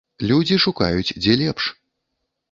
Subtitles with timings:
[0.29, 1.63] Людзі шукаюць, дзе лепш.